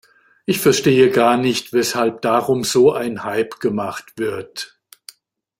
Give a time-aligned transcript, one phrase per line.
[0.47, 4.79] Ich verstehe gar nicht, weshalb darum so ein Hype gemacht wird.